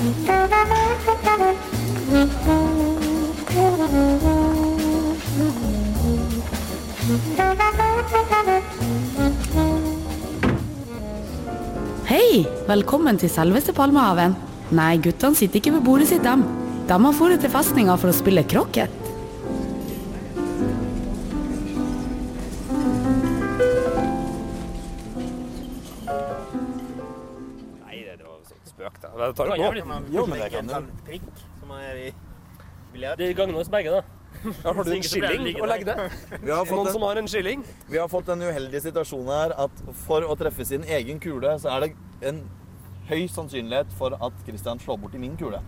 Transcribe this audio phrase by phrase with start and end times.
[0.00, 0.08] Hei!
[12.64, 14.32] Velkommen til selveste Palmehaven.
[14.72, 16.48] Nei, guttene sitter ikke ved bordet sitt, dem.
[16.88, 19.09] De har dratt til festninga for å spille krokket.
[29.30, 29.98] Jeg tar det nå.
[30.14, 30.74] Jo, men det kan du.
[31.60, 32.08] som er i
[32.92, 33.20] biljard?
[33.20, 34.02] Det gagner oss begge, da.
[34.40, 35.96] Ja, har du en skilling å legge det?
[36.44, 37.64] Vi har, Noen som har en skilling?
[37.90, 41.72] vi har fått den uheldige situasjonen her at for å treffe sin egen kule, så
[41.74, 41.90] er det
[42.30, 42.38] en
[43.10, 45.60] høy sannsynlighet for at Christian slår bort i min kule.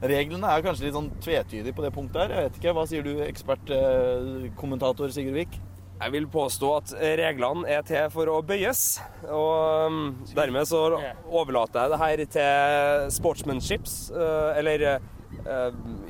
[0.00, 2.34] Reglene er kanskje litt sånn tvetydige på det punktet her.
[2.36, 5.58] Jeg vet ikke, Hva sier du, ekspertkommentator Sigurd Vik?
[5.98, 9.00] Jeg vil påstå at reglene er til for å bøyes.
[9.26, 10.02] Og um,
[10.36, 10.82] dermed så
[11.26, 15.00] overlater jeg det her til sportsmanships, eh, eller eh,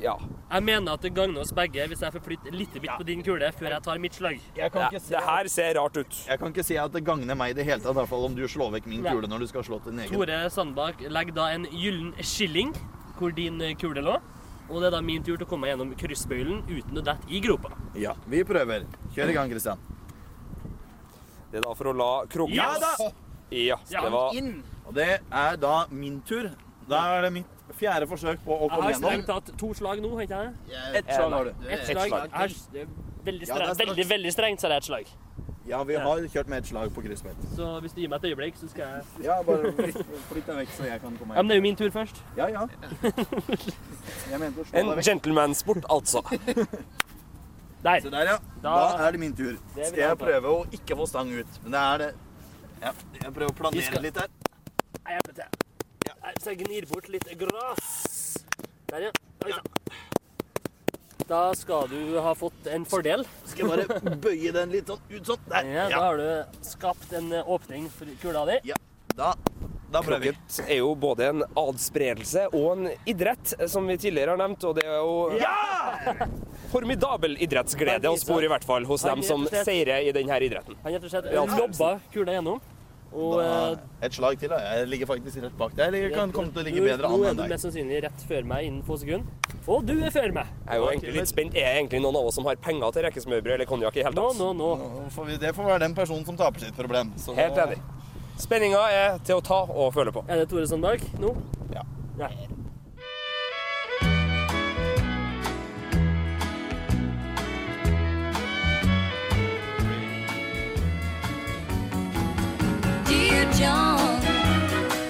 [0.03, 0.13] ja.
[0.49, 3.25] Jeg mener at det gagner oss begge hvis jeg får flytte litt bitt på din
[3.25, 4.37] kule før jeg tar mitt slag.
[4.57, 4.93] Jeg kan, ja.
[4.93, 6.21] ikke si, Det her ser rart ut.
[6.29, 8.29] jeg kan ikke si at det gagner meg i det hele tatt, i hvert fall
[8.29, 10.13] om du slår vekk min kule når du skal slå til din egen.
[10.13, 12.77] Tore Sandbakk legger da en gyllen skilling
[13.17, 14.19] hvor din kule lå.
[14.69, 17.29] Og det er da min tur til å komme meg gjennom kryssbøylen uten å dette
[17.33, 17.71] i gropa.
[17.97, 18.85] Ja, vi prøver.
[19.15, 19.79] Kjør i gang, Kristian.
[21.51, 22.91] Det er da for å la krukka Ja da!
[23.49, 24.51] Ja, Ja, det var inn!
[24.85, 26.51] Og det er da min tur.
[26.89, 29.09] Da er det mitt fjerde forsøk på å Jeg komme har gjennom.
[29.09, 30.77] strengt tatt to slag nå, har ikke jeg?
[31.01, 31.49] Ett slag har du.
[31.69, 32.09] Ett slag.
[32.09, 32.87] Jeg har- det er
[33.25, 35.05] veldig, strengt, det veldig, veldig strengt, så er det ett slag.
[35.69, 37.41] Ja, vi har kjørt med ett slag på kryssfelt.
[37.55, 39.99] Så hvis du gir meg et øyeblikk, så skal jeg Ja, bare flytt
[40.31, 42.21] flytt deg vekk, så jeg kan komme Ja, men det er jo min tur først.
[42.39, 42.63] Ja, ja.
[44.31, 45.05] Jeg mente å slå en deg vekk.
[45.11, 46.23] gentlemansport, altså.
[47.85, 48.01] Der.
[48.03, 48.37] Se der, ja.
[48.63, 49.53] Da- Da er det min tur.
[49.53, 50.25] vil Skal jeg jeg ta.
[50.25, 51.59] prøve å ikke få stang ut.
[51.63, 52.09] Men det er det.
[52.81, 52.91] Ja,
[53.23, 54.27] jeg prøver å Vi planere skal- litt her.
[55.07, 55.45] Jeg vet til.
[56.23, 58.43] Nei, Så jeg gnir bort litt gress.
[58.91, 59.11] Der, ja.
[59.45, 59.63] Oi sann.
[61.29, 63.21] Da skal du ha fått en fordel.
[63.45, 65.43] Skal jeg bare bøye den litt sånn ut sånn.
[65.51, 65.67] Der.
[65.75, 68.55] Ja, da har du skapt en eh, åpning for kula di.
[68.71, 68.77] ja.
[69.19, 69.33] Da,
[69.91, 70.01] da.
[70.05, 74.63] Krokket er jo både en adspredelse og en idrett, som vi tidligere har nevnt.
[74.69, 76.29] Og det er jo
[76.73, 80.79] formidabel idrettsglede å spore, i hvert fall, hos dem som seirer i denne idretten.
[80.85, 82.61] Han rett og slett lobba kula gjennom.
[83.13, 84.59] Og Da, eh, et slag til, da.
[84.59, 85.93] Jeg ligger faktisk rett bak deg.
[85.93, 88.45] Jeg kan komme til å ligge bedre an Nå er du mest sannsynlig rett før
[88.45, 89.25] meg innen få sekunder.
[89.67, 90.47] Og du er før meg.
[90.65, 91.55] Jeg er jo egentlig litt spent.
[91.55, 94.15] Er det egentlig noen av oss som har penger til rekesmørbrød eller konjakk i hele
[94.15, 94.37] tatt?
[94.39, 94.69] nå, nå.
[94.77, 97.13] Nå får vi, det får være den personen som taper sitt problem.
[97.17, 97.81] Så Helt enig.
[98.39, 100.23] Spenninga er til å ta og føle på.
[100.29, 101.35] Er det Tore Sandberg nå?
[101.75, 101.83] Ja.
[102.19, 102.29] Ja.
[113.59, 114.21] John,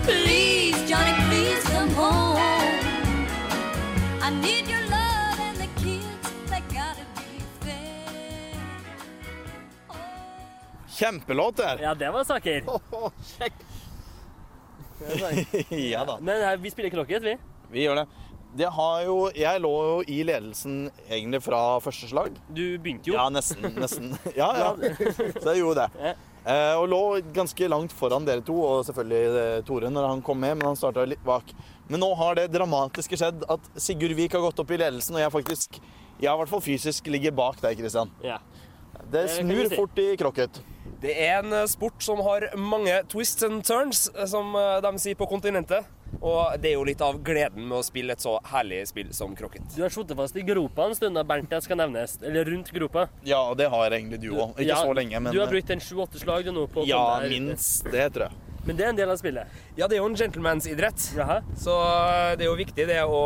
[0.04, 2.38] please, Johnny, please come home.
[4.22, 8.58] I need your love and the kids, they gotta be fed.
[10.90, 11.80] Kjempelåt der.
[11.82, 12.64] ja, det var saker.
[15.92, 16.18] ja da.
[16.22, 17.38] Men her, vi spiller krokket, vi.
[17.72, 18.06] Vi gjør det.
[18.58, 22.34] Det har jo Jeg lå jo i ledelsen egentlig fra første slag.
[22.50, 23.14] Du begynte jo.
[23.16, 23.70] Ja, nesten.
[23.78, 24.16] nesten.
[24.40, 24.72] Ja, ja.
[25.38, 26.16] Så jeg gjorde det.
[26.48, 27.02] Eh, og lå
[27.36, 30.80] ganske langt foran dere to, og selvfølgelig eh, Tore når han kom med, men han
[30.80, 31.52] starta litt bak.
[31.92, 35.24] Men nå har det dramatiske skjedd at Sigurd Vik har gått opp i ledelsen, og
[35.24, 35.82] jeg faktisk
[36.20, 38.10] Jeg i hvert fall fysisk ligger bak deg, Kristian.
[38.24, 38.42] Ja.
[39.12, 39.78] Det snur si.
[39.80, 40.60] fort i krokket.
[41.00, 44.52] Det er en eh, sport som har mange twists and turns, som
[44.84, 45.88] de sier på kontinentet.
[46.22, 49.36] Og det er jo litt av gleden med å spille et så herlig spill som
[49.38, 49.64] krokket.
[49.76, 52.18] Du har sittet fast i gropa en stund, da, Bernt, det skal nevnes.
[52.26, 53.08] Eller rundt gropa.
[53.24, 54.52] Ja, og det har egentlig du òg.
[54.58, 56.88] Ikke Ja, så lenge, men Du har brukt en sju-åtte slag du nå på å
[56.90, 58.46] Ja, komme deg- minst det, tror jeg.
[58.66, 59.48] Men det er en del av spillet.
[59.78, 61.06] Ja, det er jo en gentlemansidrett.
[61.16, 61.40] Jaha.
[61.58, 63.22] Så eh, det er jo viktig det å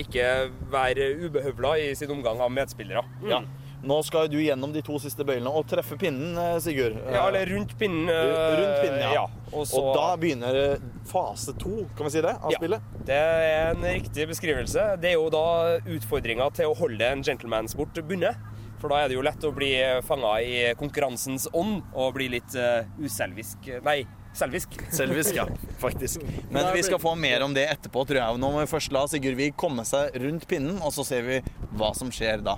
[0.00, 3.04] ikke være ubehøvla i sin omgang av medspillere.
[3.28, 3.42] Ja.
[3.82, 6.98] Nå skal du gjennom de to siste bøylene og treffe pinnen, eh, Sigurd.
[7.08, 8.10] Ja, eller rundt pinnen.
[8.10, 9.24] Rundt pinnen, ja.
[9.52, 12.58] Og, så, Og da begynner eh, fase to, kan vi si det, av Ja.
[12.60, 12.80] spillet?
[13.08, 14.84] Det er en riktig beskrivelse.
[15.00, 18.36] Det er jo da utfordringa til å holde en gentlemansport bundet.
[18.80, 19.74] For da er det jo lett å bli
[20.08, 24.76] fanga i konkurransens ånd og bli litt eh, uselvisk Nei, selvisk.
[24.92, 25.44] Selvisk, ja.
[25.82, 26.20] Faktisk.
[26.54, 28.40] Men vi skal få mer om det etterpå, tror jeg.
[28.40, 31.40] Nå må vi først la Sigurd Vik komme seg rundt pinnen, og så ser vi
[31.76, 32.56] hva som skjer da.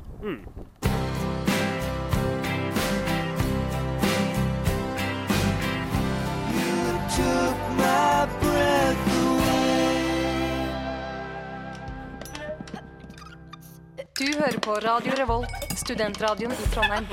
[14.17, 17.09] Du hører på Radio Revolt, studentradioen i Trondheim.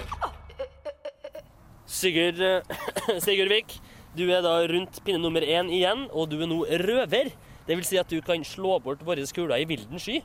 [1.90, 3.76] Sigurd, Sigurdvik Sigurd Vik,
[4.16, 7.34] du er da rundt pinne nummer én igjen, og du er nå røver.
[7.68, 10.22] Det vil si at du kan slå bort våre kuler i vilden sky.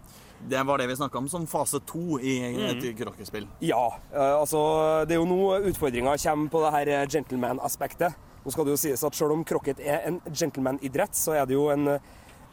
[0.48, 2.78] Det var det vi snakka om som fase to i Mm.
[2.78, 3.48] et krokkespill.
[3.60, 8.14] Ja, eh, altså det er jo nå utfordringa kommer på det her eh, gentleman-aspektet.
[8.44, 11.56] Nå skal det jo sies at selv om krokket er en gentleman-idrett, så er det
[11.56, 12.00] jo en eh,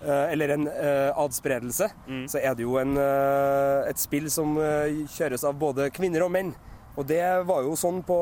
[0.01, 1.91] eller en uh, adspredelse,
[2.31, 6.31] så er det jo en, eh, et spill som eh, kjøres av både kvinner og
[6.33, 6.53] menn.
[6.97, 8.17] Og det var jo sånn på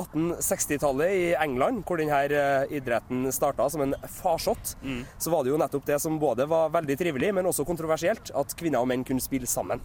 [0.00, 4.76] 1860-tallet i England, hvor denne eh, idretten starta som en farsott.
[5.22, 8.56] Så var det jo nettopp det som både var veldig trivelig, men også kontroversielt, at
[8.58, 9.82] kvinner og menn kunne spille sammen.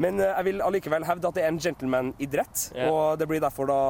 [0.00, 2.90] Men eh, jeg vil allikevel hevde at det er en gentleman-idrett, Yeah.
[2.90, 3.80] og det blir derfor da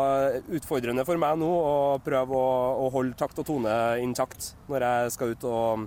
[0.52, 2.48] utfordrende for meg nå å prøve å,
[2.84, 3.72] å holde takt og tone
[4.02, 5.86] intakt når jeg skal ut og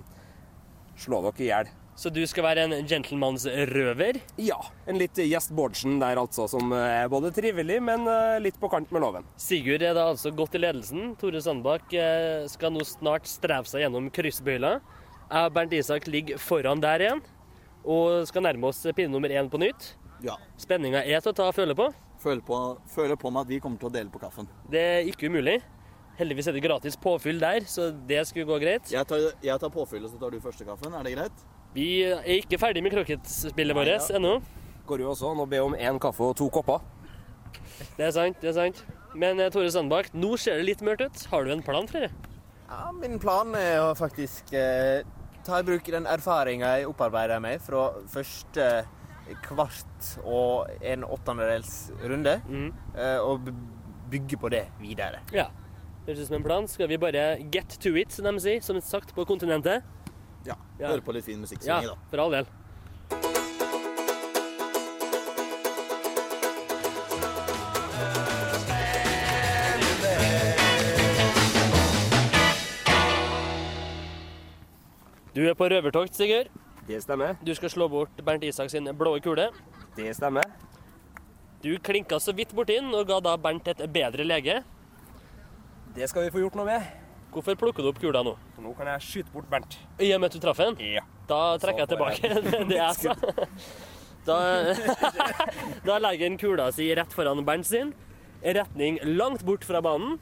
[0.98, 1.70] slå dere i hjel.
[1.98, 4.20] Så du skal være en gentlemansrøver.
[4.38, 8.70] Ja, en litt Gjest Bårdsen der altså, som er både trivelig, men eh, litt på
[8.70, 9.26] kant med loven.
[9.42, 11.16] Sigurd er da altså godt i ledelsen.
[11.18, 14.76] Tore Sandbakk eh, skal nå snart streve seg gjennom kryssbøyla.
[15.28, 17.24] Jeg og Bernt Isak ligger foran der igjen
[17.88, 19.92] og skal nærme oss pinne nummer én på nytt.
[20.24, 20.36] Ja.
[20.58, 21.88] Spenninga er til å ta og føle på.
[22.18, 22.58] Føle på,
[22.90, 24.48] føle på meg at vi kommer til å dele på kaffen.
[24.70, 25.60] Det er ikke umulig.
[26.18, 28.90] Heldigvis er det gratis påfyll der, så det skulle gå greit.
[28.90, 30.96] Jeg tar, jeg tar påfyllet, så tar du første kaffen.
[30.98, 31.44] Er det greit?
[31.76, 34.38] Vi er ikke ferdig med krokketspillet vårt ennå.
[34.88, 36.82] Går jo også an å be om én kaffe og to kopper.
[37.94, 38.82] Det er sant, det er sant.
[39.18, 41.22] Men eh, Tore Sandbakk, nå ser det litt mørkt ut.
[41.30, 42.10] Har du en plan for det?
[42.68, 45.06] Ja, min plan er å faktisk eh,
[45.46, 48.66] ta i bruk den erfaringa jeg opparbeider meg fra første
[49.42, 52.72] kvart og en åttendedels runde, Mhm.
[52.96, 53.48] eh, og
[54.10, 55.20] bygge på det videre.
[55.32, 55.48] Ja.
[56.06, 56.66] Høres ut som en plan.
[56.68, 59.82] Skal vi bare get to it, som de sier, som sagt på kontinentet?
[60.46, 60.54] Ja.
[60.80, 60.88] Ja.
[60.88, 61.96] Høre på litt fin musikk så Ja, lenge, da.
[62.10, 62.46] for all del.
[75.34, 76.48] Du er på røvertokt, Sigurd.
[76.88, 77.36] Det stemmer.
[77.44, 79.50] Du skal slå bort Bernt Isak sin blå kule.
[79.96, 80.46] Det stemmer.
[81.62, 84.62] Du klinka så vidt borti den og ga da Bernt et bedre lege.
[85.96, 86.88] Det skal vi få gjort noe med.
[87.34, 88.32] Hvorfor plukker du opp kula nå?
[88.62, 89.76] Nå kan jeg skyte bort Bernt.
[90.00, 90.78] I og med at du traff den?
[90.96, 91.04] Ja.
[91.28, 92.68] Da trekker jeg tilbake jeg.
[92.70, 93.16] det jeg sa.
[94.24, 94.38] Da,
[95.88, 97.92] da legger han kula si rett foran Bernt sin,
[98.40, 100.16] i retning langt bort fra banen.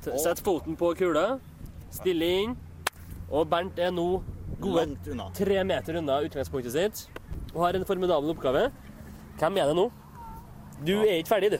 [0.00, 1.34] Sett foten på kula,
[1.92, 2.56] stille inn,
[3.28, 4.22] og Bernt er nå
[4.60, 5.28] gode Langt unna.
[5.36, 7.04] tre meter unna utgangspunktet sitt
[7.54, 8.66] og har en formidabel oppgave.
[9.40, 9.86] Hvem er det nå?
[10.84, 11.58] Du er ikke ferdig, du.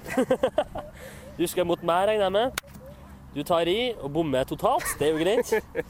[1.40, 2.60] Du skal mot meg, regner jeg med.
[3.32, 4.84] Du tar i og bommer totalt.
[5.00, 5.86] Det er jo greit.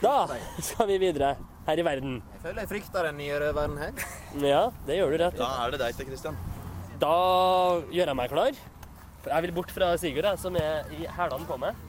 [0.00, 0.14] Da
[0.64, 1.34] skal vi videre
[1.66, 2.14] her i verden.
[2.36, 4.06] Jeg føler jeg frykter den nye røveren her.
[4.40, 5.42] Ja, det gjør du rett i.
[5.42, 6.38] Da er det deg til, Christian.
[7.02, 7.12] Da
[7.92, 8.60] gjør jeg meg klar.
[9.24, 11.84] For jeg vil bort fra Sigurd, jeg, som er i hælene på meg.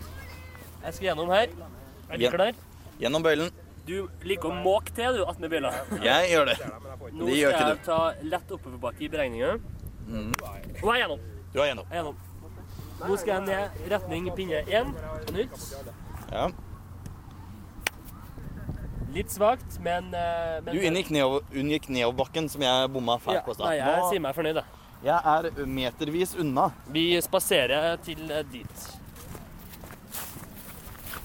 [0.84, 1.54] Jeg skal gjennom her.
[2.10, 2.60] Er du klar?
[3.00, 3.54] Gjennom bøylen.
[3.90, 5.74] Du liker å måke til, du, attmed biler.
[6.06, 6.58] Jeg gjør det.
[7.10, 9.56] Nå Det gjør ikke jeg ta lett oppoverbakke i beregninga.
[10.10, 11.24] Og jeg er gjennom.
[11.50, 11.88] Du er gjennom.
[11.90, 12.26] Jeg er gjennom.
[13.00, 14.92] Nå skal jeg ned retning pinne én
[15.34, 15.58] nytt.
[16.30, 16.50] Ja.
[19.10, 23.56] Litt svakt, men, eh, men Du unngikk nedover, unngikk nedoverbakken, som jeg bomma fælt på
[23.64, 24.66] Nei, jeg sier meg fornøyd, jeg.
[25.02, 26.70] Jeg er metervis unna.
[26.94, 28.99] Vi spaserer til eh, dit.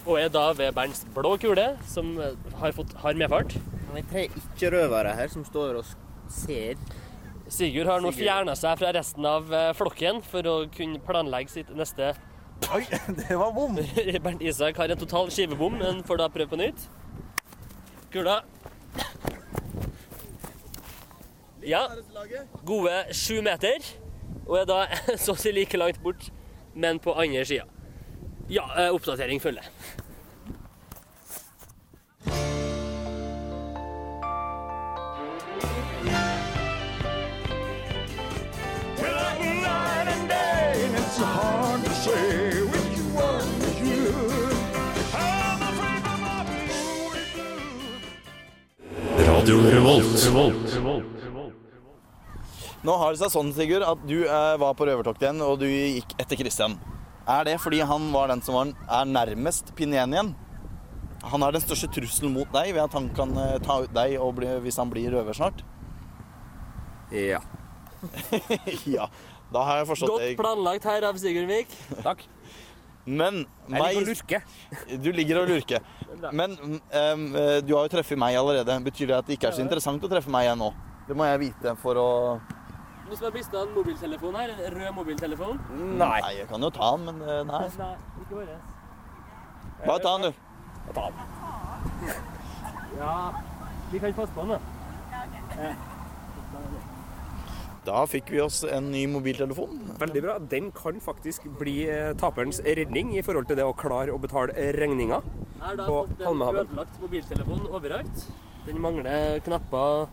[0.04, 3.56] Og er da ved Bernts blå kule, som eh, har, fått, hard medfart.
[3.94, 5.88] Vi tre ikke-røvere her som står og
[6.32, 6.76] ser.
[7.48, 11.72] Sigurd har nå fjerna seg fra resten av eh, flokken for å kunne planlegge sitt
[11.76, 12.14] neste
[12.72, 12.84] Oi,
[13.18, 13.76] det var bom!
[14.24, 16.86] Bernt Isak har en total skivebom, men får da prøve på nytt.
[18.14, 18.38] Kula.
[21.64, 21.82] Ja,
[22.64, 23.84] gode sju meter.
[24.44, 24.80] Og er da
[25.22, 26.28] så å si like langt bort,
[26.76, 27.73] men på andre sida.
[28.48, 29.64] Ja, eh, oppdatering følger.
[49.18, 50.80] Radio Revolt.
[52.84, 55.66] Nå har det seg sånn, Sigurd, at du eh, var på røvertokt igjen, og du
[55.68, 56.76] gikk etter Christian.
[57.24, 60.34] Er det fordi han var den som var, er nærmest pinne igjen?
[61.24, 64.18] Han er den største trusselen mot deg ved at han kan eh, ta ut deg
[64.20, 65.62] og bli, hvis han blir røver snart?
[67.14, 67.40] Ja.
[68.96, 69.06] ja,
[69.54, 70.36] da har jeg forstått Godt det.
[70.36, 71.72] planlagt her av Sigurdvik.
[72.04, 72.26] Takk.
[73.04, 74.44] Men Jeg ligger og lurker.
[74.72, 74.98] lurke.
[75.04, 75.88] Du ligger og lurker.
[76.32, 77.24] Men um,
[77.64, 78.76] du har jo treffet meg allerede.
[78.84, 80.70] Betyr det at det ikke er så interessant å treffe meg igjen nå?
[81.08, 82.08] Det må jeg vite for å
[83.04, 84.48] Nå som har mista en mobiltelefon her.
[84.54, 85.58] En rød mobiltelefon.
[85.98, 86.20] Nei.
[86.24, 87.62] Nei, jeg kan jo ta den, men eh, nei.
[87.78, 87.90] Nei,
[88.22, 88.56] ikke bare.
[89.84, 90.32] Bare ta den, du.
[92.98, 93.14] Ja,
[93.92, 94.60] vi kan passe på den, da.
[97.84, 99.82] Da fikk vi oss en ny mobiltelefon.
[100.00, 100.38] Veldig bra.
[100.40, 104.54] Den kan faktisk bli eh, taperens redning i forhold til det å klare å betale
[104.78, 105.18] regninga.
[105.58, 106.70] Jeg har da På fått en Palmehaven.
[106.70, 108.24] ødelagt mobiltelefon overrakt.
[108.64, 110.06] Den mangler knapper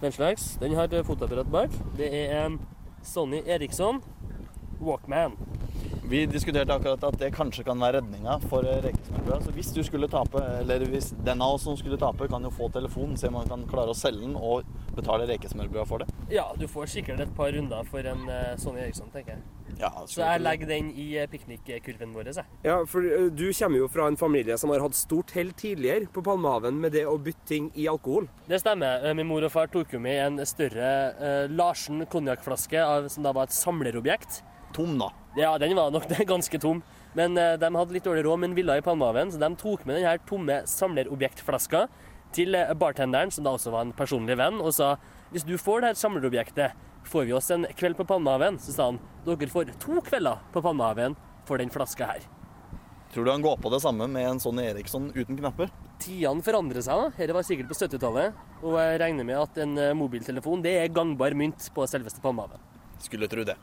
[0.00, 0.56] den slags.
[0.60, 1.70] Den har fotoapparat bak.
[1.96, 2.60] Det er en
[3.02, 4.02] Sonny Eriksson
[4.80, 5.36] Walkman.
[6.08, 8.94] Vi diskuterte akkurat at det kanskje kan være redninga for eh.
[9.44, 12.50] Så hvis du skulle tape, eller hvis den av oss som skulle tape, kan jo
[12.50, 14.64] få telefonen, se om man kan klare å selge den og
[14.98, 16.10] betale rekesmørbrød for det.
[16.32, 18.24] Ja, du får sikkert et par runder for en
[18.56, 19.42] Sonny Sony Eriksson, tenker jeg.
[19.78, 22.30] Ja, Så jeg legger den i eh, piknikkurven vår.
[22.32, 22.44] Jeg.
[22.64, 26.08] Ja, for eh, du kommer jo fra en familie som har hatt stort hell tidligere
[26.12, 28.28] på Palmehaven med det å bytte ting i alkohol.
[28.48, 29.04] Det stemmer.
[29.06, 33.34] Eh, Min mor og far tok jo med en større eh, Larsen konjakkflaske som da
[33.36, 34.42] var et samlerobjekt.
[34.76, 35.12] Tom, da.
[35.38, 36.82] Ja, den var nok ganske tom.
[37.16, 39.86] Men eh, de hadde litt dårlig råd med en villa i Palmehaven, så de tok
[39.88, 41.86] med denne tomme samlerobjektflaska
[42.36, 44.96] til eh, bartenderen, som da også var en personlig venn, og sa
[45.32, 48.58] hvis du får det her samlerobjektet, får vi oss en kveld på Palmehaven.
[48.60, 51.16] Så sa han dere får to kvelder på Palmehaven
[51.48, 52.26] for den flaska her.
[53.12, 55.72] Tror du han går på det samme med en sånn Eriksson uten knapper?
[56.02, 57.00] Tidene forandrer seg.
[57.00, 57.16] da.
[57.16, 58.36] Dette var sikkert på 70-tallet.
[58.62, 62.60] Og jeg regner med at en eh, mobiltelefon det er gangbar mynt på selveste Palmehaven.
[63.00, 63.56] Skulle tro det.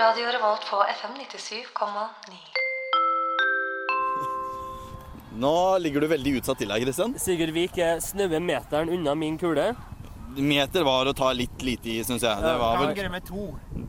[0.00, 2.36] Radio Revolt på FM 97,9.
[5.40, 7.12] Nå ligger du veldig utsatt til her, Kristian.
[7.20, 9.66] Sigurd Vik er snaue meteren unna min kule.
[10.36, 12.42] Meter var å ta litt lite i, syns jeg.
[12.46, 13.44] Det var vel med to.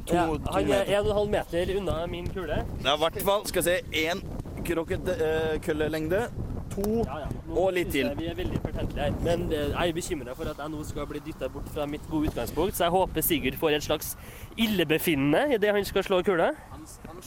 [0.10, 0.94] to, Ja, han er meter.
[1.00, 2.60] 1,5 meter unna min kule.
[2.82, 4.24] Det er i hvert fall skal jeg se, én
[4.68, 6.26] krokketkøllelengde.
[6.72, 7.30] To Ja, ja.
[7.52, 8.08] Og litt til.
[8.18, 9.16] Vi er veldig fortentelige her.
[9.26, 12.06] Men eh, jeg er bekymra for at jeg nå skal bli dytta bort fra mitt
[12.10, 14.14] gode utgangspunkt, så jeg håper Sigurd får et slags
[14.58, 16.52] illebefinnende idet han skal slå kula.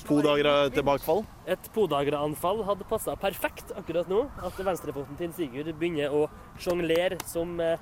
[0.09, 1.25] To dager tilbakefall.
[1.47, 4.25] Et podagra-anfall hadde passa perfekt akkurat nå.
[4.45, 6.25] At venstrefoten til Sigurd begynner å
[6.61, 7.77] sjonglere som eh,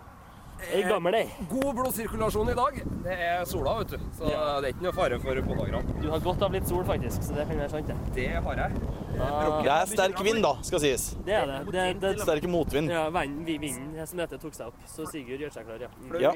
[0.72, 1.24] ei gammel ei.
[1.50, 2.78] God blodsirkulasjon i dag.
[3.04, 3.98] Det er sola, vet du.
[4.18, 4.60] Så Ja.
[4.60, 6.00] det er ikke noe fare for pådagerne.
[6.02, 7.96] Du har godt av litt sol, faktisk, så det kan være sant, det.
[8.14, 8.72] Det har jeg.
[9.18, 11.16] Da- Det er sterk vind, da, skal sies.
[11.24, 11.72] Det er det.
[11.72, 12.88] det, det Sterk motvind.
[12.90, 15.88] ja, vinden, vi- vinden som heter tok seg opp, så Sigurd gjør seg klar, ja.
[16.02, 16.20] Mm.
[16.20, 16.32] Ja.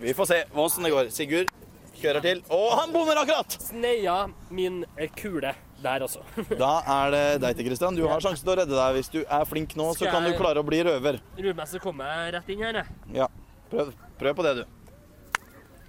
[0.00, 1.10] Vi får se åssen det går.
[1.10, 1.48] Sigurd
[1.96, 2.42] kjører til.
[2.50, 3.48] Og han bommer akkurat!
[3.60, 6.20] Sneia min eh, kule der også.
[6.58, 7.94] Da er det deg til, Kristian.
[7.96, 8.94] Du har sjansen til å redde deg.
[8.96, 11.20] Hvis du er flink nå, så kan du klare å bli røver.
[11.66, 12.86] Så kommer jeg rett inn her, jeg.
[13.14, 13.28] Ja.
[13.70, 14.64] Prøv, prøv på det, du.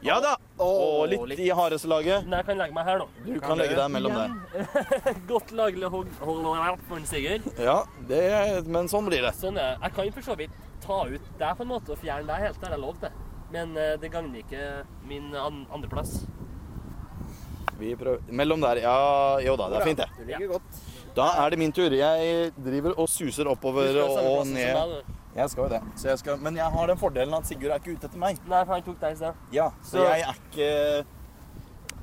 [0.06, 0.36] Ja da!
[0.62, 3.08] Og litt i hardeste jeg kan legge meg her nå.
[3.26, 5.16] Du kan legge deg mellom der.
[5.32, 6.46] Godt laglig hogg hold
[6.88, 7.48] for en Sigurd.
[7.58, 7.80] Ja,
[8.10, 8.22] det,
[8.70, 9.34] men sånn blir det.
[9.40, 9.80] Sånn er.
[9.82, 10.54] Jeg kan for så vidt
[10.84, 13.24] ta ut deg på en måte og fjerne deg helt, det har jeg lov til.
[13.54, 14.64] Men eh, det gagner ikke
[15.10, 16.20] min an andreplass.
[17.78, 18.84] Vi prøver Mellom der.
[18.86, 18.98] Ja,
[19.44, 20.10] jo da, det er fint, det.
[20.18, 20.82] Du ligger godt.
[21.18, 21.94] Da er det min tur.
[21.94, 25.02] Jeg driver og suser oppover og ned.
[25.38, 25.82] Jeg skal jo det.
[26.02, 28.40] Så jeg skal, men jeg har den fordelen at Sigurd er ikke ute etter meg.
[28.50, 29.44] Nei, for han tok deg i sted.
[29.54, 31.06] Ja, så Så- jeg er ikke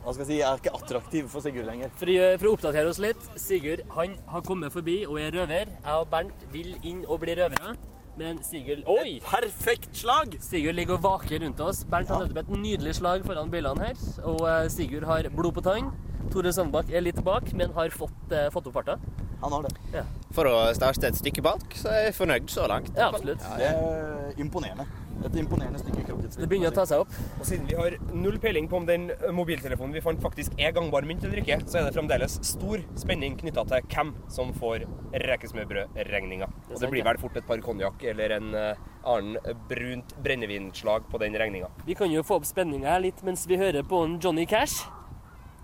[0.05, 0.37] Hva skal jeg si?
[0.39, 1.89] Jeg er ikke attraktiv for Sigurd lenger.
[1.97, 2.07] For,
[2.39, 5.67] for å oppdatere oss litt, Sigurd han har kommet forbi og er røver.
[5.73, 7.75] Jeg og Bernt vil inn og bli røvere.
[8.17, 9.17] Men Sigurd Oi!
[9.25, 10.37] Perfekt slag!
[10.45, 11.83] Sigurd ligger og vaker rundt oss.
[11.89, 13.95] Bernt har nettopp et nydelig slag foran bilene her.
[14.29, 15.91] Og eh, Sigurd har blod på tann.
[16.31, 18.99] Tore Sandbakk er litt bak, men har fått, eh, fått opp farta.
[19.45, 20.05] Han har det.
[20.35, 22.91] For å starte et stykke bak, så er jeg fornøyd så langt.
[22.97, 23.45] Ja, absolutt.
[23.59, 24.87] Det er imponerende.
[25.25, 26.41] Et imponerende stykke kroppsliv.
[26.43, 27.13] Det begynner å ta seg opp.
[27.39, 31.07] Og siden vi har null peiling på om den mobiltelefonen vi fant faktisk er gangbar
[31.07, 34.89] mynt eller ikke, så er det fremdeles stor spenning knytta til hvem som får
[35.25, 36.51] rekesmørbrødregninga.
[36.73, 38.85] Og det blir vel fort et par konjakk eller en eh,
[39.15, 41.71] annen brunt brennevinslag på den regninga.
[41.87, 44.83] Vi kan jo få opp spenninga her litt mens vi hører på en Johnny Cash.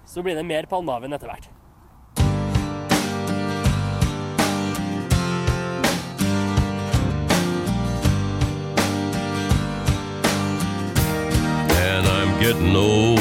[0.06, 1.50] Så blir det mer Palmehaven etter hvert.
[12.52, 13.21] Getting old.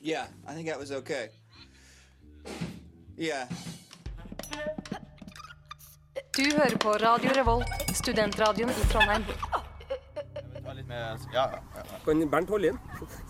[0.00, 1.30] Yeah, I think that was okay.
[3.16, 3.48] Yeah.
[6.36, 9.24] Du hører på Radio Revolt, studentradioen i Trondheim.
[10.90, 11.98] Mer- Ja, ja, ja.
[12.04, 12.78] Kan Bernt holde inn?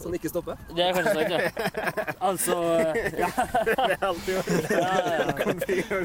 [0.00, 0.56] Så han ikke stopper.
[0.72, 1.38] Det er kanskje sant, ja.
[2.30, 2.56] Altså
[3.20, 3.28] ja.
[3.68, 4.34] Det er alltid
[4.70, 4.90] ja.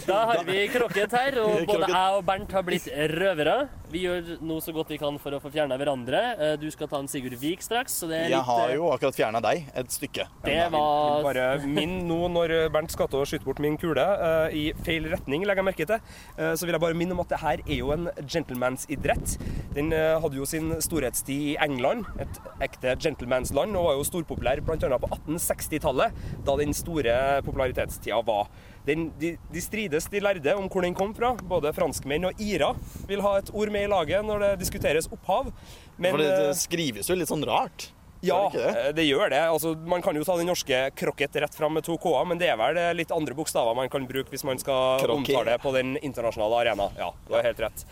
[0.09, 3.55] Da har vi krokket her, og både jeg og Bernt har blitt røvere.
[3.95, 6.19] Vi gjør nå så godt vi kan for å få fjerna hverandre.
[6.35, 8.75] Eh, Du skal ta en Sigurd Vik straks, så det er litt Jeg har eh,
[8.75, 10.25] jo akkurat fjerna deg et stykke.
[10.43, 14.57] Det var bare minn nå når Bernt skal til å skyte bort min kule eh,
[14.59, 17.39] i feil retning, legger jeg merke til, så vil jeg bare minne om at det
[17.39, 19.37] her er jo en gentlemansidrett.
[19.77, 24.59] Den eh, hadde jo sin storhetstid i England, et ekte gentlemansland, og var jo storpopulær
[24.65, 24.99] bl.a.
[24.99, 27.15] på 1860-tallet, da den store
[27.47, 28.51] popularitetstida var.
[28.85, 31.33] Den, de, de strides, de lærde, om hvor den kom fra.
[31.41, 32.77] Både franskmenn og irer
[33.09, 35.49] vil ha et ord med i laget når det diskuteres opphav.
[35.97, 37.89] Men, For det, eh, det skrives jo litt sånn rart.
[38.25, 38.69] ja, det det?
[38.85, 39.41] eh, det gjør det.
[39.53, 42.47] Altså, man kan jo ta den norske krokket rett fram med to k-er, men det
[42.49, 45.17] er vel eh, litt andre bokstaver man kan bruke hvis man skal Krokke.
[45.19, 46.87] omtale det på den internasjonale arena.
[46.97, 47.85] Ja, du har helt rett.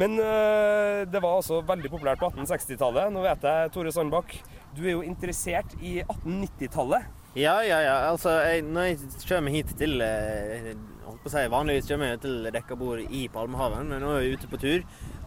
[0.00, 3.12] Men øh, det var også veldig populært på 1860-tallet.
[3.12, 4.32] Nå vet jeg, Tore Sandbakk,
[4.76, 7.12] du er jo interessert i 1890-tallet.
[7.34, 7.94] Ja, ja, ja.
[8.10, 8.98] Altså, jeg, når jeg
[9.28, 10.68] kommer hit til eh,
[11.02, 14.22] holdt på å si, Vanligvis kommer jeg til dekka bord i Palmehaven, men nå er
[14.22, 14.84] jeg ute på tur.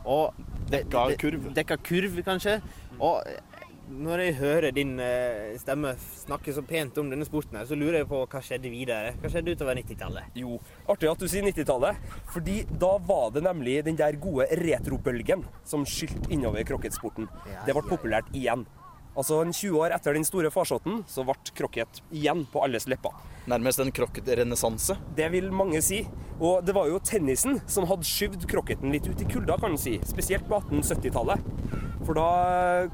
[0.08, 0.40] Og
[0.72, 1.50] Dekka kurv.
[1.56, 2.62] Dekka kurv, kanskje.
[2.98, 7.68] Og eh, når jeg hører din eh, stemme snakke så pent om denne sporten, her,
[7.68, 9.14] så lurer jeg på hva skjedde videre.
[9.20, 10.32] Hva skjedde utover 90-tallet?
[10.40, 10.58] Jo,
[10.92, 15.84] artig at du sier 90-tallet, fordi da var det nemlig den der gode retrobølgen som
[15.88, 17.28] skylte innover krokketsporten.
[17.52, 18.68] Ja, Det ble ja, populært igjen.
[19.18, 23.16] Altså en 20 år etter den store farsotten, så ble krokket igjen på alles lepper.
[23.50, 24.98] Nærmest en krokket-renessanse.
[25.18, 26.04] Det vil mange si.
[26.38, 29.82] Og det var jo tennisen som hadde skyvd krokketen litt ut i kulda, kan en
[29.82, 29.96] si.
[30.06, 31.50] Spesielt på 1870-tallet.
[32.06, 32.28] For da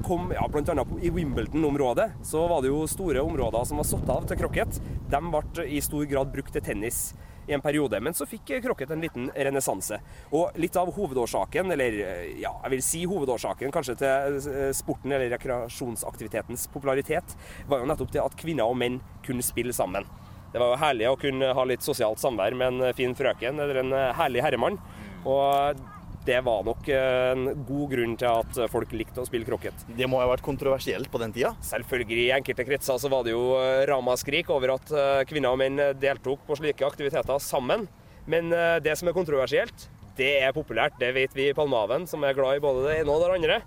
[0.06, 4.24] kom, ja, annet i Wimbledon-området, så var det jo store områder som var satt av
[4.30, 4.80] til krokket.
[5.12, 7.10] De ble i stor grad brukt til tennis
[7.46, 9.98] i en periode, men så fikk krokket en liten renessanse.
[10.34, 11.98] Og litt av hovedårsaken, eller
[12.40, 17.36] ja, jeg vil si hovedårsaken kanskje til eh, sporten eller rekreasjonsaktivitetens popularitet,
[17.70, 20.06] var jo nettopp det at kvinner og menn kunne spille sammen.
[20.54, 23.80] Det var jo herlig å kunne ha litt sosialt samvær med en fin frøken eller
[23.80, 24.78] en herlig herremann.
[25.26, 25.80] Og
[26.24, 29.84] det var nok en god grunn til at folk likte å spille krokket.
[29.96, 31.52] Det må ha vært kontroversielt på den tida.
[31.64, 35.60] Selvfølgelig, i enkelte kretser så var det jo eh, ramaskrik over at eh, kvinner og
[35.60, 37.84] menn deltok på slike aktiviteter sammen.
[38.30, 40.96] Men eh, det som er kontroversielt, det er populært.
[41.00, 43.60] Det vet vi i Palmaven, som er glad i både det ene og det andre.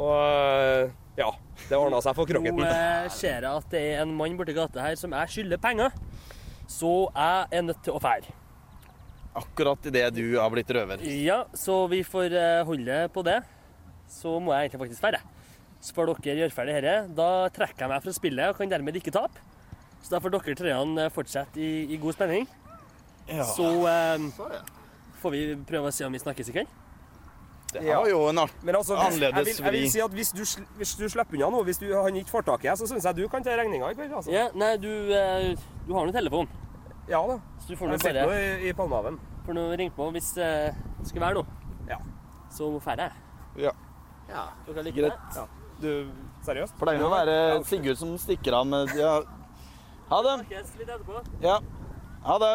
[0.00, 1.30] Og ja,
[1.66, 2.64] det ordna seg for krokketen.
[2.64, 5.92] Nå ser jeg at det er en mann borti gata her som jeg skylder penger.
[6.70, 8.39] Så jeg er nødt til å fære.
[9.38, 11.02] Akkurat idet du har blitt røver.
[11.22, 13.38] Ja, så vi får eh, holde på det.
[14.10, 15.20] Så må jeg egentlig faktisk fære.
[15.80, 16.96] Så får dere gjøre ferdig dette.
[17.16, 19.46] Da trekker jeg meg fra spillet og kan dermed ikke tape.
[20.02, 22.48] Så da får dere treene eh, fortsette i, i god spenning.
[23.54, 24.28] Så eh,
[25.22, 26.78] får vi prøve å se om vi snakkes i kveld.
[27.70, 30.40] Det var jo en art Men altså, annerledes vil, jeg vil si at hvis du,
[30.80, 33.06] hvis du slipper unna nå, hvis du, han ikke får tak i deg, så syns
[33.06, 34.16] jeg du kan ta regninga i kveld.
[34.18, 34.32] Altså.
[34.34, 35.52] Ja, nei, du, eh,
[35.86, 36.50] du har nå telefon.
[37.10, 37.36] Ja da.
[37.58, 39.18] Så du får Jeg sitter nå i, i Palmehaven.
[39.46, 41.46] får nå ringte på hvis eh, det skal være noe.
[41.90, 41.98] Ja.
[42.54, 43.12] Så drar jeg.
[43.66, 43.72] Ja.
[44.30, 44.44] Ja.
[44.68, 45.12] Dere liker det?
[45.36, 45.46] Ja.
[45.80, 45.90] Du,
[46.46, 46.76] seriøst?
[46.78, 49.18] Pleier å være Sigurd som stikker av med ja.
[50.10, 50.36] Ha det.
[50.44, 51.22] Snakkes litt etterpå.
[51.42, 51.60] Ja.
[52.26, 52.54] Ha det.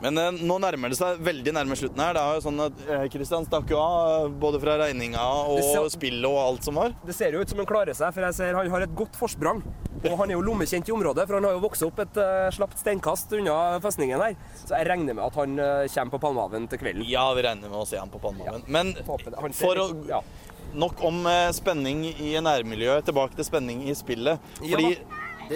[0.00, 2.14] Men eh, nå nærmer det seg veldig nærme slutten her.
[2.16, 3.98] Det er jo sånn at eh, Kristian stakk jo av
[4.30, 6.94] eh, både fra regninga og ser- spillet og alt som var.
[7.04, 9.18] Det ser jo ut som han klarer seg, for jeg ser han har et godt
[9.20, 9.60] forsprang.
[10.00, 12.48] Og han er jo lommekjent i området, for han har jo vokst opp et uh,
[12.56, 14.38] slapt steinkast unna festningen her.
[14.62, 17.04] Så jeg regner med at han eh, kommer på Palmehaven til kvelden.
[17.04, 18.64] Ja, vi regner med å se han på Palmehaven.
[18.72, 20.22] Men Han ser for å ja.
[20.80, 23.04] Nok om eh, spenning i nærmiljøet.
[23.10, 24.40] Tilbake til spenning i spillet.
[24.64, 24.80] Ja.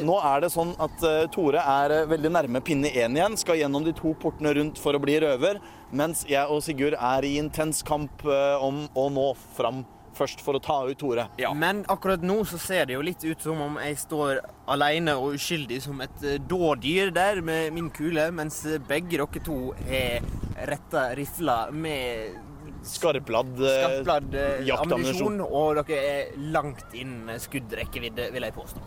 [0.02, 3.38] Nå er det sånn at uh, Tore er eh, veldig nærme pinne én igjen.
[3.38, 5.60] Skal gjennom de to portene rundt for å bli røver.
[5.94, 10.54] Mens jeg og Sigurd er i intens kamp uh, om å nå fram først for
[10.54, 11.26] å ta ut Tore.
[11.42, 11.50] Ja.
[11.58, 15.34] Men akkurat nå så ser det jo litt ut som om jeg står alene og
[15.34, 19.58] uskyldig som et dådyr der med min kule, mens begge dere to
[19.90, 20.22] har
[20.70, 22.38] retta rifla med
[22.84, 25.40] Skarpladd skarpladd eh, jaktammunisjon.
[25.44, 28.82] og dere er langt innen skuddrekkevidde, vil jeg påstå.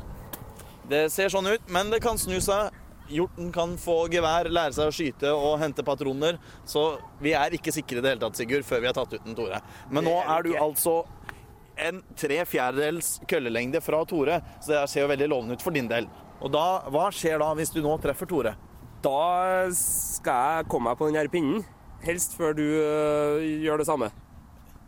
[0.88, 2.76] Det ser sånn ut, men det kan snu seg.
[3.12, 6.40] Hjorten kan få gevær, lære seg å skyte og hente patroner.
[6.68, 9.24] Så vi er ikke sikre i det hele tatt, Sigurd, før vi har tatt ut
[9.24, 9.62] den Tore.
[9.92, 11.02] Men nå er du altså
[11.78, 15.90] en tre fjerdedels køllelengde fra Tore, så det ser jo veldig lovende ut for din
[15.92, 16.08] del.
[16.42, 18.56] Og da, hva skjer da hvis du nå treffer Tore?
[19.04, 21.66] Da skal jeg komme meg på den her pinnen.
[22.04, 24.10] Helst før du øh, gjør det samme.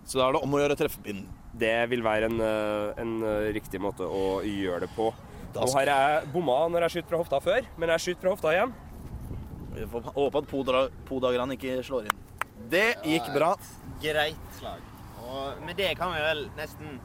[0.06, 1.28] Så da er det om å gjøre treffepinnen.
[1.60, 5.10] Det vil være en, eh, en eh, riktig måte å gjøre det på.
[5.56, 8.54] Nå har jeg bomma når jeg skyter fra hofta før, men jeg skyter fra hofta
[8.54, 8.74] igjen.
[9.74, 10.50] Vi får håpe at
[11.10, 12.26] podagerne ikke slår inn.
[12.70, 13.54] Det gikk bra.
[14.04, 14.84] Greit slag.
[15.30, 17.00] Og med det kan vi vel nesten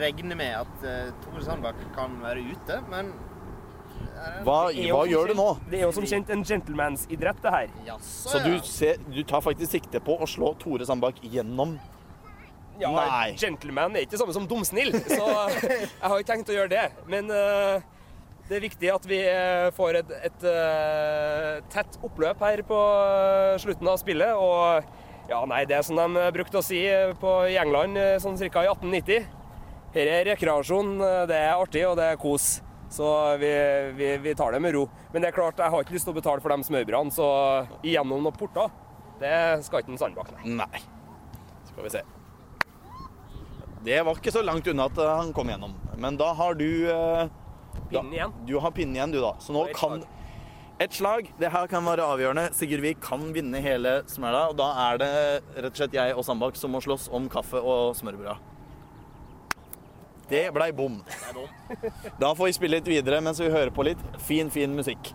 [0.00, 3.14] regne med at uh, Tore Sandbakk kan være ute, men
[4.44, 5.48] Hva, jo hva som gjør du nå?
[5.70, 7.74] Det er jo som kjent en gentlemansidrett, det her.
[8.04, 11.76] Så du, ser, du tar faktisk sikte på å slå Tore Sandbakk gjennom
[12.80, 13.34] Ja, Nei.
[13.38, 16.86] Gentleman er ikke det samme som dumsnill, så jeg har ikke tenkt å gjøre det.
[17.10, 17.84] Men uh,
[18.48, 22.80] det er viktig at vi eh, får et, et uh, tett oppløp her på
[23.62, 24.34] slutten av spillet.
[24.36, 26.82] Og ja, nei, det er som de brukte å si
[27.22, 28.66] på, i England sånn ca.
[28.66, 29.30] i 1890.
[29.94, 30.96] Her er rekreasjon,
[31.30, 32.58] det er artig og det er kos.
[32.94, 33.06] Så
[33.40, 33.50] vi,
[33.96, 34.84] vi, vi tar det med ro.
[35.12, 37.30] Men det er klart, jeg har ikke lyst til å betale for de smørbrødene, så
[37.80, 38.68] igjennom noen porter,
[39.22, 40.58] det skal ikke en Sandbakk, nei.
[40.60, 40.84] Nei.
[41.70, 42.04] Skal vi se.
[43.84, 45.74] Det var ikke så langt unna at eh, han kom gjennom.
[46.00, 47.26] Men da har du eh,
[47.90, 48.32] Pinnen igjen.
[48.48, 49.34] Du har pinnen igjen, du, da.
[49.42, 50.02] Så nå kan
[50.82, 51.28] Et slag.
[51.38, 52.48] Det her kan være avgjørende.
[52.56, 54.48] Sigurd Vik kan vinne hele smella.
[54.50, 55.10] og da er det
[55.54, 58.50] rett og slett jeg og Sandbakk som må slåss om kaffe og smørbrød.
[60.32, 60.96] Det blei bom.
[62.18, 65.12] Da får vi spille litt videre mens vi hører på litt fin, fin musikk.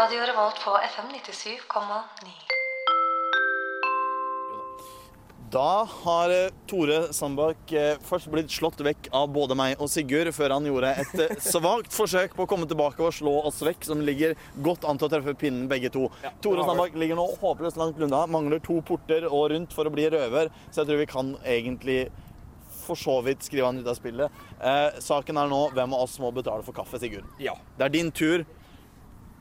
[0.00, 2.30] Radio Revolt på FM 97,9.
[5.52, 10.30] Da har eh, Tore Sandbakk eh, først blitt slått vekk av både meg og Sigurd,
[10.32, 13.84] før han gjorde et eh, svakt forsøk på å komme tilbake og slå oss vekk,
[13.90, 14.32] som ligger
[14.64, 16.06] godt an til å treffe pinnen begge to.
[16.40, 20.08] Tore Sandbakk ligger nå håpløst langt unna, mangler to porter og rundt for å bli
[20.16, 22.00] røver, så jeg tror vi kan egentlig
[22.80, 24.40] for så vidt skrive han ut av spillet.
[24.64, 27.28] Eh, saken er nå hvem av oss må betale for kaffe, Sigurd.
[27.42, 27.54] Ja.
[27.76, 28.46] Det er din tur,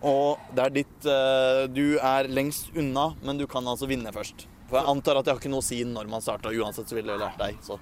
[0.05, 4.47] og det er ditt uh, Du er lengst unna, men du kan altså vinne først.
[4.69, 6.97] For jeg antar at det har ikke noe å si når man starter, Uansett så
[6.97, 7.57] ville det vært deg.
[7.65, 7.79] Så.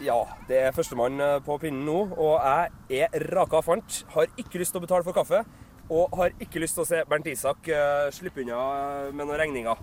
[0.00, 4.04] Ja, det er førstemann eh, på pinnen nå, og jeg er raka fant.
[4.14, 5.42] Har ikke lyst til å betale for kaffe,
[5.90, 9.82] og har ikke lyst til å se Bernt Isak uh, slippe unna med noen regninger.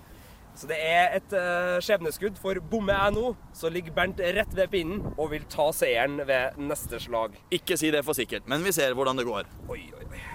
[0.58, 4.72] Så det er et uh, skjebneskudd, for bommer jeg nå, så ligger Bernt rett ved
[4.74, 7.38] pinnen og vil ta seieren ved neste slag.
[7.54, 9.52] Ikke si det for sikkert, men vi ser hvordan det går.
[9.68, 10.26] Oi, oi, oi.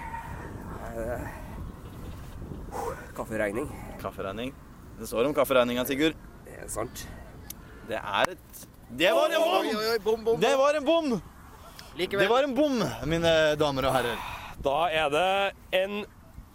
[0.93, 1.19] Eh,
[3.15, 3.69] Kafferegning.
[4.01, 4.53] Kafferegning.
[4.99, 6.15] Det står om kafferegninga, Sigurd.
[6.45, 7.05] Det er sant.
[7.89, 9.65] Det er et Det var en bom!
[9.65, 11.21] Oi, oi, oi, bom, bom, Det var en bom!
[11.97, 12.23] Likevel.
[12.25, 12.77] Det var en bom,
[13.09, 14.21] mine damer og herrer.
[14.63, 16.03] Da er det en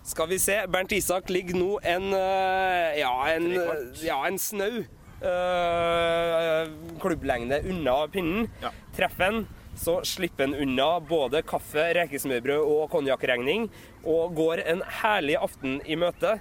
[0.06, 0.60] Skal vi se.
[0.70, 3.50] Bernt Isak ligger nå en eh, Ja, en,
[4.00, 4.78] ja, en snau
[5.20, 6.70] eh,
[7.02, 8.46] klubblengde unna pinnen.
[8.62, 8.70] Ja.
[8.96, 9.42] Treffer han,
[9.78, 13.68] så slipper han unna både kaffe, rekesmørbrød og konjakkregning,
[14.08, 16.38] og går en herlig aften i møte.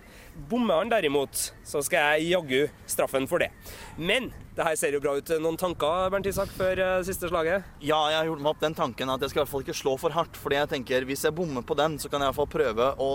[0.50, 3.52] Bommer han derimot, så skal jeg jaggu straffen for det.
[3.98, 5.32] Men det her ser jo bra ut.
[5.42, 7.66] Noen tanker, Bernt Isak, før eh, siste slaget?
[7.78, 9.78] Ja, jeg har gjort meg opp den tanken at jeg skal i hvert fall ikke
[9.78, 10.38] slå for hardt.
[10.42, 12.92] Fordi jeg tenker, hvis jeg bommer på den, så kan jeg i hvert fall prøve
[12.98, 13.12] å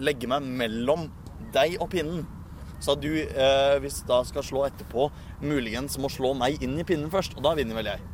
[0.00, 1.08] legge meg mellom
[1.52, 2.24] deg og pinnen.
[2.80, 5.10] Så at du, eh, hvis da skal slå etterpå,
[5.42, 7.36] muligens må slå meg inn i pinnen først.
[7.36, 8.06] Og da vinner vel jeg.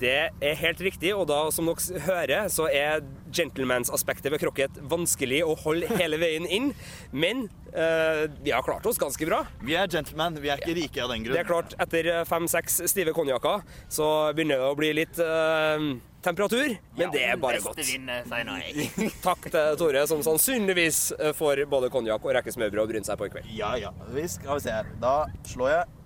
[0.00, 3.02] Det er helt riktig, og da, som dere hører, så er
[3.36, 6.70] gentlemansaspektet ved krokket vanskelig å holde hele veien inn.
[7.12, 9.42] Men eh, vi har klart oss ganske bra.
[9.60, 13.14] Vi er gentlemen, vi er ikke rike av den Det er klart, etter fem-seks stive
[13.16, 15.86] konjakker, så begynner det å bli litt eh,
[16.24, 16.74] temperatur.
[16.96, 17.84] Men det er bare godt.
[17.84, 18.24] Vinner,
[18.64, 18.88] jeg.
[19.26, 23.28] Takk til Tore, som sannsynligvis eh, får både konjakk og rekesmørbrød å bryne seg på
[23.28, 23.54] i kveld.
[23.56, 23.92] Ja, ja.
[24.16, 24.94] Vi skal vi se her.
[25.02, 25.16] Da
[25.52, 25.99] slår jeg.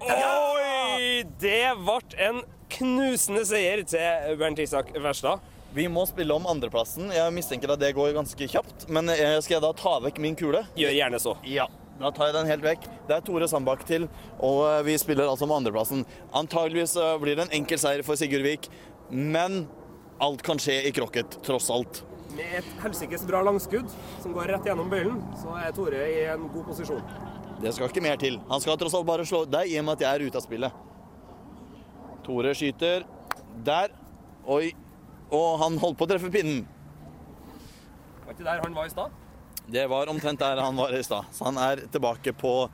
[0.00, 1.24] Oi!
[1.40, 2.40] Det ble en
[2.74, 5.42] knusende seier til Bernt Isak Verstad.
[5.74, 7.08] Vi må spille om andreplassen.
[7.14, 8.86] Jeg mistenker at det går ganske kjapt.
[8.94, 10.62] Men eh, skal jeg da ta vekk min kule?
[10.78, 11.34] Gjør gjerne så.
[11.50, 11.66] Ja.
[11.98, 12.86] Da tar jeg den helt vekk.
[13.08, 14.08] Det er Tore Sandbakk til,
[14.42, 16.02] og eh, vi spiller altså om andreplassen.
[16.34, 18.66] Antageligvis eh, blir det en enkel seier for Sigurd Vik,
[19.10, 19.64] men
[20.22, 22.02] alt kan skje i krokket, tross alt.
[22.34, 23.90] Med et helsikes bra langskudd
[24.22, 27.02] som går rett gjennom bøylen, så er Tore i en god posisjon.
[27.64, 28.36] Det skal ikke mer til.
[28.50, 30.44] Han skal tross alt bare slå deg i og med at jeg er ute av
[30.44, 30.72] spillet.
[32.26, 33.06] Tore skyter.
[33.64, 33.88] Der.
[34.44, 34.76] Oi.
[35.32, 36.66] Og han holdt på å treffe pinnen.
[38.24, 39.10] Var ikke der han var i stad?
[39.64, 41.24] Det var omtrent der han var i stad.
[41.32, 42.68] Så han er tilbake på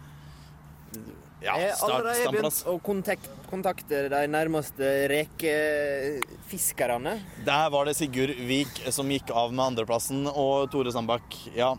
[1.40, 3.18] ja, Jeg har start, allerede begynt å kontak
[3.50, 7.20] kontakte de nærmeste rekefiskerne.
[7.46, 11.76] Der var det Sigurd Vik som gikk av med andreplassen, og Tore Sandbakk, ja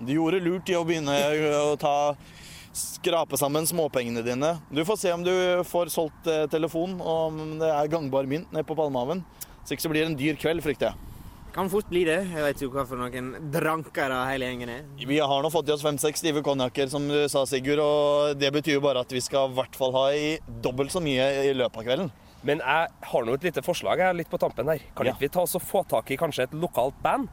[0.00, 1.12] Du gjorde lurt i å begynne
[1.60, 2.14] å ta
[2.72, 4.54] skrape sammen småpengene dine.
[4.70, 5.32] Du får se om du
[5.66, 9.24] får solgt eh, telefon, og om det er gangbar mynt nede på Palmehaven.
[9.66, 11.06] Så ikke så blir det en dyr kveld, frykter jeg.
[11.50, 12.20] Kan fort bli det.
[12.30, 14.84] Jeg vet jo hva for noen drankere hele gjengen er.
[15.02, 18.52] Vi har nå fått i oss fem-seks stive konjakker, som du sa, Sigurd, og det
[18.54, 21.52] betyr jo bare at vi skal i hvert fall ha i dobbelt så mye i
[21.58, 22.12] løpet av kvelden.
[22.46, 24.78] Men jeg har nå et lite forslag jeg, litt på tampen her.
[24.96, 25.12] Kan Ja.
[25.12, 27.26] ikke vi ta oss og få tak i kanskje et lokalt band,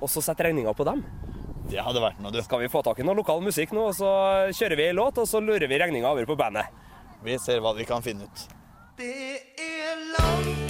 [0.00, 1.02] og så sette regninga på dem?
[1.68, 2.40] Det hadde vært noe, du.
[2.44, 4.08] Skal vi få tak i noe lokal musikk nå, så
[4.56, 6.72] kjører vi ei låt, og så lurer vi regninga over på bandet?
[7.24, 8.46] Vi ser hva vi kan finne ut.
[8.98, 9.12] Det
[9.60, 10.68] er langt